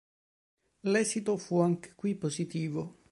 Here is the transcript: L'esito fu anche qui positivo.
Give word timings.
L'esito 0.81 1.37
fu 1.37 1.59
anche 1.59 1.93
qui 1.93 2.15
positivo. 2.15 3.01